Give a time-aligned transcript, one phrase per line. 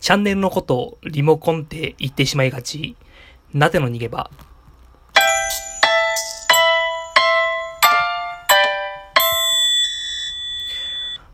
[0.00, 2.96] チャンネルのことをリモコンって言ってしまいがち。
[3.52, 4.30] なぜの逃げ場。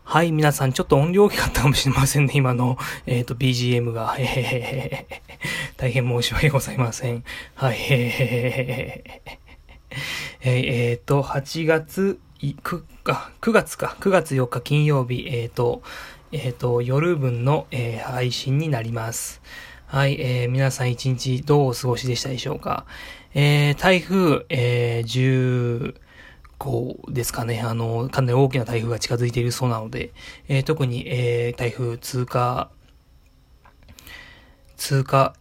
[0.03, 4.15] はい、皆さん、ちょっと音量大きかったかもしれませんね、今の、えっ、ー、と、BGM が。
[4.17, 7.23] えー、大変申し訳ございません。
[7.53, 15.83] はい、 えー、えー、と、8月、9, 9月か、9月4日金曜日、えっ、ー、と、
[16.31, 19.41] えっ、ー、と、夜分の、えー、配信になります。
[19.85, 22.85] はい、えー、皆さん一日どうお過ごしでしたでしょうか？
[23.33, 25.95] えー、台風、えー、
[26.59, 27.61] 15ですかね。
[27.61, 30.11] あの、かなり大きな台風が近づいているそうなので、
[30.47, 32.71] えー、特に、えー、台風通過、
[34.77, 35.35] 通過、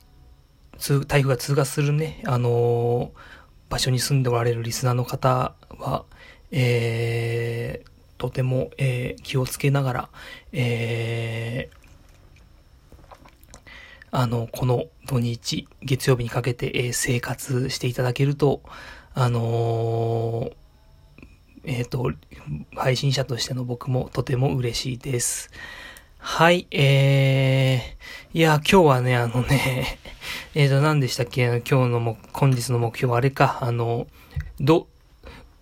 [0.78, 6.04] 通、台風が通過するね、あのー場所に住んでおられるリスナーの方は、
[6.52, 10.08] えー、とても、えー、気をつけながら、
[10.52, 11.76] えー、
[14.10, 18.62] あの、この土日、月曜日にかけて、えー、生活していただけると、
[19.16, 20.50] あの
[21.66, 22.12] えっ、と、
[22.76, 25.50] 配信者としての僕もとても嬉しいです。
[26.18, 29.98] はい、えー、いや、今日はね、あのね、
[30.54, 31.62] えーと、何でしたっけ？
[31.68, 34.06] 今日のも、本日の目標、あれか、あの、
[34.58, 34.88] ど、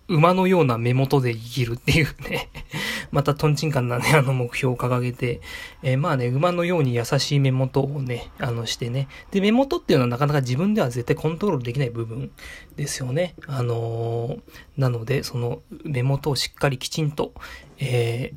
[0.07, 2.49] 馬のような目元で生きるっていうね
[3.11, 5.39] またトンチンカンなね、あの目標を掲げて、
[5.83, 9.07] えー、まあね、馬のように優しい目元をね、あのしてね。
[9.31, 12.31] で、目元っていうのはなかなか自分では絶対コントロールできない部分
[12.75, 13.35] ですよね。
[13.45, 14.41] あのー、
[14.77, 17.33] なので、その目元をしっかりきちんと、
[17.77, 18.33] え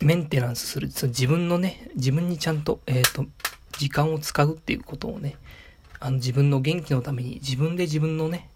[0.00, 0.90] ー、メンテナンスする。
[0.90, 3.26] その自分のね、自分にちゃんと、えっ、ー、と、
[3.78, 5.36] 時間を使うっていうことをね、
[6.00, 8.50] あの自分の元気のために自分で自分のね、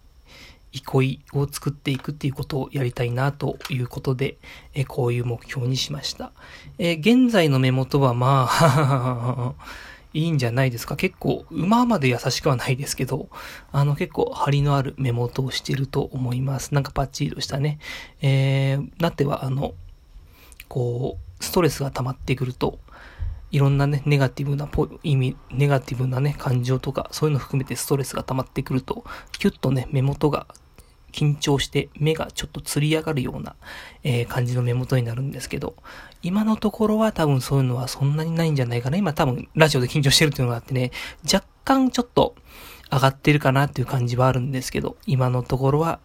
[0.71, 4.37] 憩いを作っていくっていうことをやりたいなということで、
[4.73, 6.31] えこういう目標にしました。
[6.77, 9.53] え現在の目元はまあ
[10.13, 10.95] いいんじゃないですか。
[10.95, 13.29] 結構、馬まで優しくはないですけど、
[13.71, 16.73] あの結構張りのある目元をしてると思います。
[16.73, 17.79] なんかパッチリとしたね。
[18.21, 19.73] えー、なってはあの、
[20.67, 22.79] こう、ストレスが溜まってくると、
[23.51, 24.69] いろんなね、ネガティブな
[25.03, 30.47] 意味、ネガティブなね、感情とか、そういうの含めてストレスが溜まってくると、キュッとね、目元が
[31.11, 33.55] 緊張して目がちょっとつり上がるような、
[34.03, 35.75] えー、感じの目元になるんですけど、
[36.23, 38.97] 今のところは多分そういうのはそんなにないんじゃないかな。
[38.97, 40.91] 今多分ラジオで緊張してるっていうのがあってね、
[41.31, 42.35] 若干ちょっと
[42.91, 45.99] 上がってるかなっていう感じはあるんですけど、今のところは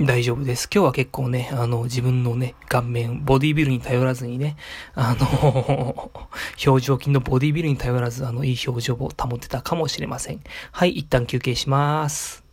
[0.00, 0.68] 大丈夫です。
[0.72, 4.56] 今日は結構ね、あの、自分のね、顔面、ボディービルに頼らずにね、
[4.94, 6.10] あの
[6.66, 10.40] 表情筋のボディービルに頼らず、あの、いい表情を保ってたかもしれません。
[10.72, 12.43] はい、一旦休憩します。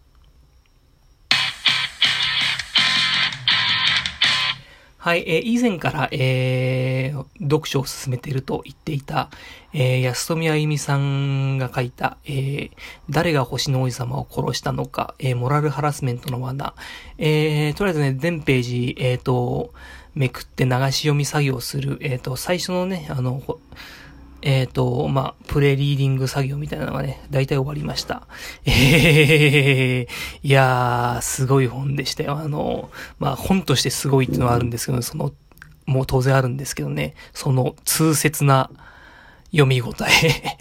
[5.03, 9.31] はい、えー、以前から、えー、読書を進めていると言っていた、
[9.73, 12.71] えー、安富あゆみさんが書いた、えー、
[13.09, 16.75] 誰が星の王子様を殺したのか、えー、モラルハラスメントの罠、
[17.17, 19.73] えー、とりあえずね、全ページ、えっ、ー、と、
[20.13, 23.41] めくって流し読み作業する、えっ、ー、と、最初のね、あの、
[24.41, 28.27] えっ、ー、と、まあ、プレリーディング作業みたいなのがね、大体終わりました。
[28.65, 32.37] えー、いやー、すごい本でしたよ。
[32.37, 35.31] あの、まあ、本としてすごいっていうのはあるんですけど、その、
[35.85, 38.71] もう当然あるんですけどね、その痛切な
[39.51, 39.93] 読み応
[40.23, 40.57] え。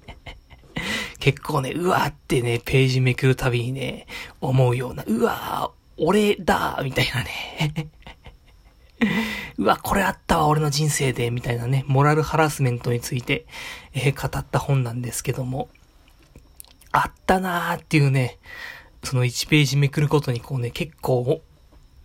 [1.18, 4.06] 結構ね、うわーってね、ページめくるたびにね、
[4.40, 7.88] 思うような、うわー、俺だーみたいなね。
[9.58, 13.46] うわ、これあったわ、俺の人生で、みたいなね、モラルハラスメントについて、
[13.94, 15.68] えー、語った本なんですけども、
[16.92, 18.38] あったなーっていうね、
[19.02, 21.40] その1ページめくることにこうね、結構、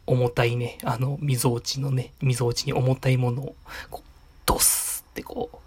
[0.08, 3.56] 重たいね、あの、溝落ちのね、溝落ちに重たいものを、
[3.90, 4.10] こう、
[4.46, 5.58] ドスってこう、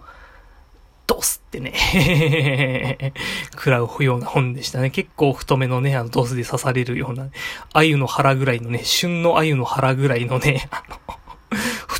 [1.07, 3.13] ドスってね
[3.53, 4.91] 食らうような本でしたね。
[4.91, 7.29] 結構太めのね、あの、ドスで刺されるような、
[7.73, 10.99] 鮎の腹ぐらいのね、旬の鮎の腹ぐらいのね、あの、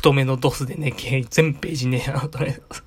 [0.05, 0.93] 太めのドスでね、
[1.31, 2.83] 全ページね、あの、とりあえず、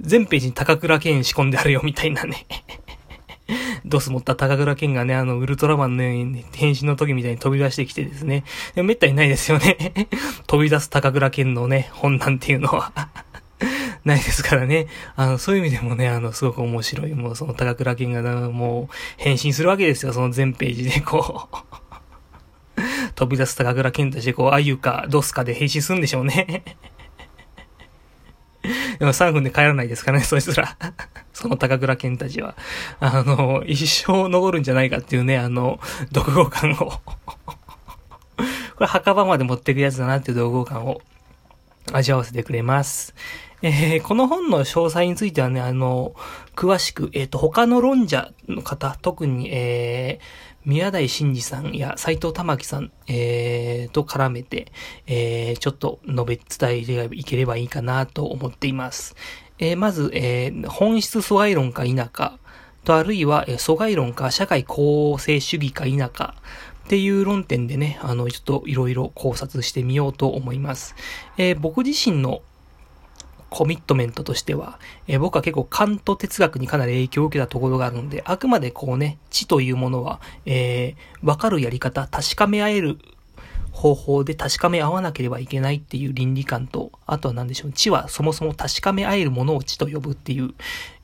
[0.00, 2.44] 全ページに高倉健仕込んであるよ、みたいなね。
[3.84, 8.42] ドス持った高倉健がね、あの、ウルトラマンのように、ね、変身の時みたいに飛び出してきてですね。
[8.74, 10.08] でもめったにないですよね。
[10.48, 12.92] 飛び出す高倉健のね、本なんていうのは
[14.04, 14.88] ないですからね。
[15.14, 17.14] あの、そういう意味でもね、あの、すごく面白い。
[17.14, 20.12] もう、その高倉健が、もう、変身するわけですよ。
[20.12, 21.81] その全ページで、こう
[23.14, 26.64] 飛び出す高倉健として、こう、あゆか、ドスかで変身するんでしょうね。
[28.98, 30.76] でも3分で帰らないですかね、そいつら。
[31.32, 32.54] その高倉健たちは。
[33.00, 35.80] あの、一生残るんじゃないかっていうね、あの、
[36.12, 36.76] 独語感を
[38.76, 41.00] これ墓場まで持ってくやつだなっていう独語感を
[41.92, 43.14] 味わわせてくれます。
[43.64, 46.14] えー、この本の詳細についてはね、あの、
[46.56, 54.72] 詳しく、えっ、ー、と、他の論者の方、特に、えー、宮台真司さんや斎藤玉樹さん、えー、と絡めて、
[55.06, 59.14] えー、ちょっと述べ伝えていければいいかなと思っています。
[59.60, 62.38] えー、まず、えー、本質疎外論か否か、
[62.82, 66.34] とあるいは、えー、疎外論か社会公正主義か否か、
[66.84, 70.96] っていう論点でね、あの、ちょっといろいろ考察してみようと思います。
[71.38, 72.42] えー、僕自身の
[73.52, 82.96] コミットメントとしては、えー、僕は結構カント哲学にかなり影響を受けたところがあるので、あくまでこうね、知というものは、えー、わかるやり方、確かめ合える
[83.70, 90.54] 方法で確かめ合わなければいけないっていう倫理観と、あとは何でしょう、知はそもそも確かめ合えるものを知と呼ぶっていう、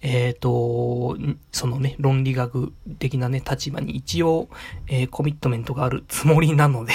[0.01, 1.19] えっ、ー、と、
[1.53, 4.49] そのね、論理学的なね、立場に一応、
[4.87, 6.95] えー、コミットメントがあるつもりなので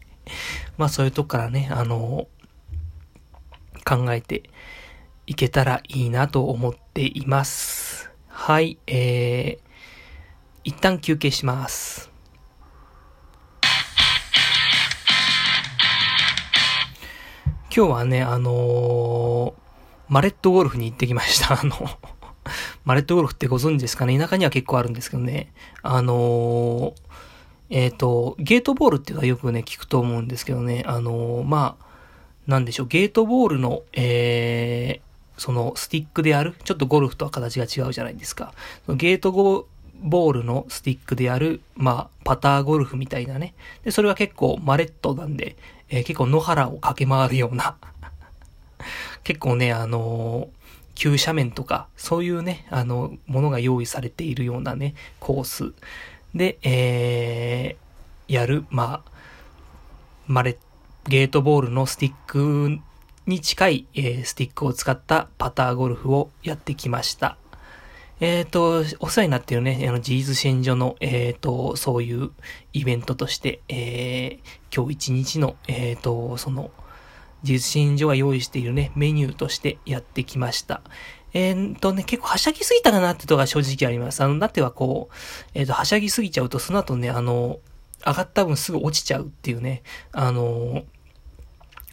[0.76, 2.28] まあそういうとこからね、あの
[3.86, 4.42] 考えて
[5.28, 8.10] いけたらいいなと思っています。
[8.26, 9.58] はい、えー、
[10.64, 12.10] 一旦休憩します。
[17.74, 19.52] 今日はね、あのー、
[20.08, 21.60] マレットゴルフに行ってきました。
[21.60, 21.76] あの
[22.84, 24.18] マレットゴルフってご存知ですかね？
[24.18, 25.52] 田舎には結構あるんですけどね。
[25.82, 26.94] あのー、
[27.70, 30.84] えっ、ー、と、ゲートボールっていうのはよくね、聞くと思うんですけどね。
[30.86, 31.85] あのまあ、
[32.46, 38.52] なんでしょう、ゲートボールの、えー、そのスティックである、ちょっとゴルフとは形が違うじゃないですか。
[38.88, 39.32] ゲート
[40.02, 43.54] ボールのスティックである、まあ、パターゴルフみたいなね。
[43.84, 45.56] で、それは結構マレットなんで、
[45.88, 47.76] えー、結構野原を駆け回るような
[49.24, 50.48] 結構ね、あのー、
[50.94, 55.72] 急斜面とか、そういうね、あの、ものが用意されているようなね、コース
[56.34, 59.10] で、えー、やる、まあ、
[60.26, 60.56] マレッ
[61.08, 62.80] ゲートボールのスティック
[63.26, 67.38] に近い、えー、スティックを使ったパターゴルフをやってきました。
[68.18, 72.30] えっ、ー、と、お世話になっているね、あの、ジーズ戦所の、えっ、ー、と、そういう
[72.72, 76.72] イベントとして、えー、今日一日の、えっ、と、その、
[77.44, 80.80] ジーズ戦所が用意しているね、メニューとしてやってきました。
[81.34, 84.22] えー、とね、結構はしゃぎすぎたかなってとが正直あります。
[84.24, 85.14] あの、だってはこう、
[85.54, 87.60] えっ、と、はしゃぎすぎちゃうと、その後ね、あの、
[88.04, 89.82] 上がった分すぐ落ちちゃうっていうね、
[90.12, 90.84] あの、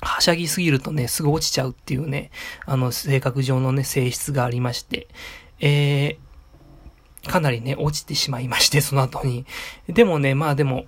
[0.04, 2.32] はしゃぎすぎるとね、すぐ落ちちゃうっていうね、
[2.66, 5.08] あの、性格上のね、性質がありまして、
[5.60, 9.46] えー、かなりね、落ちてしまいまして、 その後に。
[9.88, 10.86] でもね、まあでも、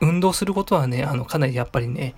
[0.00, 2.14] 運動することはね、あの、かなりやっぱりね、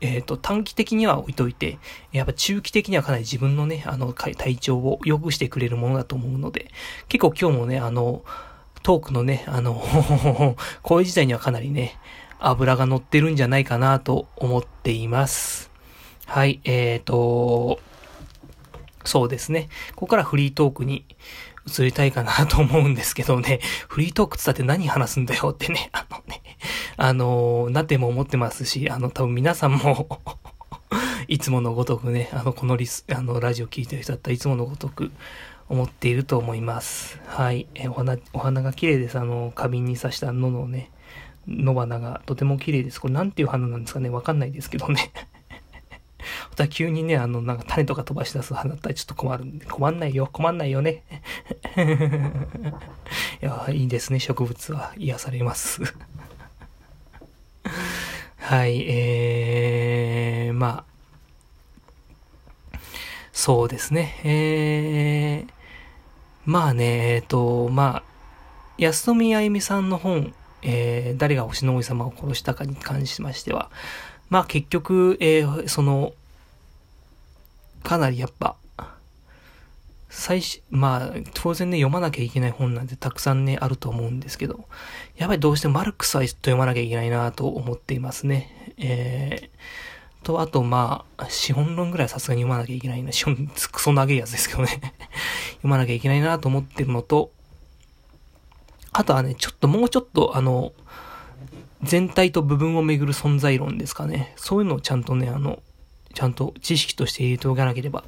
[0.00, 1.78] えっ、ー、と、短期的には置いといて、
[2.10, 6.72] やっぱ中期的にはかなり自分のね、あの、体調を良くしてくれるものだと思うので、
[7.08, 8.24] 結構今日もね、あの、
[8.82, 9.74] トークのね、あの、
[10.82, 11.96] こういう時代にはかなりね、
[12.48, 15.70] 油が乗ってるんじゃないかなと思っています。
[16.26, 17.78] はい、えーと、
[19.04, 19.68] そうですね。
[19.94, 21.04] ここからフリートークに
[21.66, 26.42] 移りたいかなと思うんですけどね、フリートークつったって何話すんだよってね、 あのね、
[26.96, 30.20] あのなっても思ってますし、あの、多分皆さんも
[31.28, 35.12] いつものごとくね、あの、このリス、あの、ラジオ聞いてる人だったらいつものごとく
[35.68, 37.20] 思っていると思います。
[37.26, 37.66] はい。
[37.74, 39.18] えお花、お花が綺麗です。
[39.18, 40.90] あの、花瓶に刺した野のね、
[41.48, 43.00] 野花がとても綺麗です。
[43.00, 45.12] これなんていう花なんですかねわかんないですけどね。
[46.50, 51.02] また急にね、あの、なんか種とか飛ばし出す花だったらちょっと困るんで、困んないよ、困んないよね。
[53.42, 55.82] いや、いいですね、植物は癒されます
[58.38, 60.84] はい、えー、ま
[62.72, 62.78] あ、
[63.32, 65.52] そうですね、えー、
[66.44, 68.02] まあね、えっ、と、まあ、
[68.78, 73.70] 安富あゆみさんの本、えー、誰が星の王様を殺したかに関しましては、
[74.30, 76.14] まあ結局、えー、その、
[77.82, 78.56] かなりやっぱ、
[80.08, 84.66] 最初、まあ、当然ね、読まなきゃいけない本なんてたくさんね、あると思うんですけど、
[85.16, 88.74] やっぱりどうしてもマルクスは読まなきゃいけないなと思っていますね。
[88.76, 93.10] えー、と、あとまあ、資本論ぐらいさすがに読まなきゃいけないな。
[93.10, 94.68] 資本、クソ長いやつですけどね
[95.56, 97.32] 読まなきゃいけないなと思ってるのと、
[98.92, 100.72] あとはね、ちょっともうちょっと、あの、
[101.82, 104.34] 全体と部分をめぐる存在論ですかね。
[104.36, 105.62] そういうのをちゃんとね、あの、
[106.14, 108.04] ちゃんと知識として入れておかなければ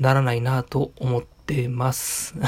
[0.00, 2.34] ならないなと思ってます。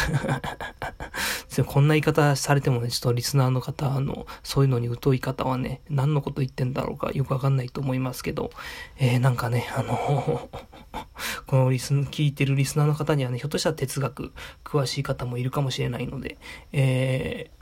[1.67, 8.51] こんな言い方されてもね、ちょっとリスナーの方、あの、そういうのに疎い方はね、何のこと言ってんだろうかよくわかんないと思いますけど、
[8.99, 10.51] えー、なんかね、あの
[11.47, 14.33] このリス、聞いてるリスナーの方にはね、ひょっとしたら哲学
[14.65, 16.37] 詳しい方もいるかもしれないので、
[16.73, 17.56] えー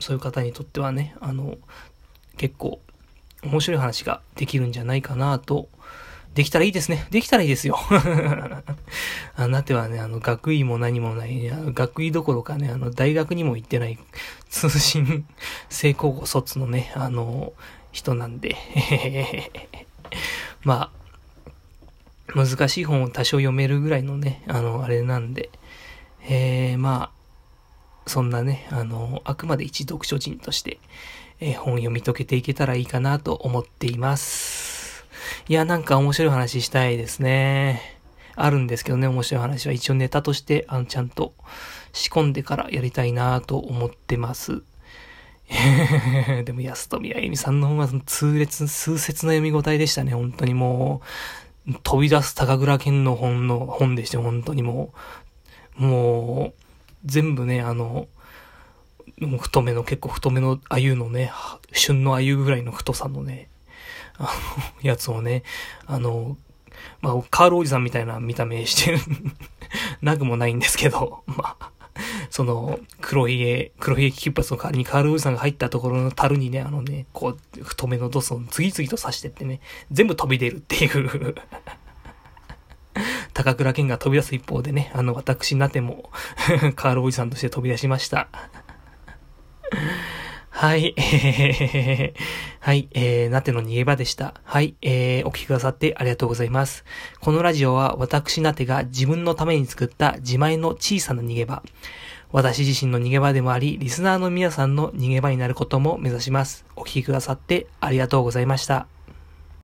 [0.00, 1.56] そういう方にとってはね、あの、
[2.36, 2.80] 結構
[3.42, 5.68] 面白い話ができるんじゃないかなと、
[6.34, 7.06] できたらいいですね。
[7.10, 7.76] できたらいいですよ。
[9.34, 13.98] あなてはね、あの、学位も何もない、あの学位どころかね、あの、大学にも行ってない、
[14.48, 15.26] 通信
[15.68, 17.52] 成功卒のね、あの、
[17.90, 18.56] 人なんで、
[20.62, 25.50] まあ、難しい本を多少読めるぐらいのね、あの、あれなんで、
[26.28, 27.19] えー、まあ、
[28.06, 30.78] そんなね、あの、あくまで一読書人として、
[31.40, 35.06] えー、本読み解けていけたらいいかなと思っています。
[35.48, 38.00] いや、なんか面白い話したいですね。
[38.36, 41.34] あるんですけどね、面白い話は一応ネタとして、あの、ちゃんと
[41.92, 44.62] 仕込んでからやりたいなと思ってます。
[46.44, 51.02] でも、安富あゆみさんの本は痛烈、数節の読み応えでしたね、本当にも
[51.68, 54.92] う、飛び出す高倉健の本の本でして、本当にも
[55.78, 56.59] う、もう、
[57.04, 58.08] 全部ね、あの、
[59.38, 61.32] 太めの、結構太めの鮎のね、
[61.72, 63.48] 旬の鮎ぐらいの太さのね、
[64.18, 64.28] あの、
[64.82, 65.42] やつをね、
[65.86, 66.36] あの、
[67.00, 68.98] まあ、カールおじさんみたいな見た目してる
[70.00, 71.70] なくもないんですけど、 まあ、
[72.30, 81.34] その、黒ひげ、黒ひげ金髪の代わりにカールおじさんが入ったところの樽にね、あのね、こう、太めのドスを次々と刺してってね、全部飛び出るっていう。
[83.34, 86.10] 高倉健が飛び出す一方でね、あの、私、なっても
[86.76, 88.28] カールおじさんとして飛び出しました
[90.50, 92.20] はい、えー、
[92.60, 94.34] はい、えー、なての逃げ場でした。
[94.44, 96.84] はい、えー、お聞きくださってありがとうございます。
[97.20, 101.62] このラジオは私なてが自分のために作った自前の小さな逃げ場。
[102.32, 106.64] 私自身の逃げ場でもあり、リスナーの皆さんの逃げ場になることも目指します。
[106.76, 108.86] お聞きくださってありがとうございました。